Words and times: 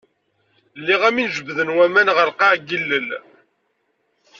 Lliɣ 0.79 1.01
am 1.07 1.15
win 1.19 1.29
i 1.31 1.33
jebden 1.35 1.73
waman 1.77 2.07
ɣer 2.17 2.27
lqaɛ 2.33 2.53
n 2.59 2.65
yilel. 2.67 3.09